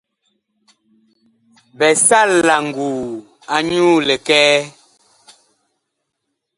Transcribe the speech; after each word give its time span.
Bi 1.77 1.89
sal 2.07 2.31
la 2.47 2.55
nguu 2.65 2.99
anyuu 3.55 3.97
likɛɛ. 4.07 4.51